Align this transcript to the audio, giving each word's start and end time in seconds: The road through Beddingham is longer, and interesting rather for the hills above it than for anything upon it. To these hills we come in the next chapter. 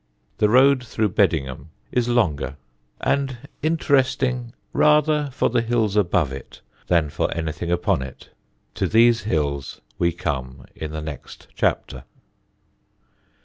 The 0.39 0.49
road 0.49 0.83
through 0.83 1.09
Beddingham 1.09 1.67
is 1.91 2.09
longer, 2.09 2.55
and 3.01 3.37
interesting 3.61 4.53
rather 4.73 5.29
for 5.31 5.47
the 5.47 5.61
hills 5.61 5.95
above 5.95 6.31
it 6.31 6.61
than 6.87 7.11
for 7.11 7.31
anything 7.37 7.71
upon 7.71 8.01
it. 8.01 8.29
To 8.73 8.87
these 8.87 9.25
hills 9.25 9.79
we 9.99 10.11
come 10.11 10.65
in 10.73 10.91
the 10.91 11.03
next 11.03 11.49
chapter. 11.53 12.05